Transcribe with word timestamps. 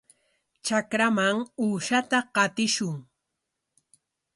Trakraman 0.65 1.37
uushata 1.65 2.19
qatishun. 2.35 2.95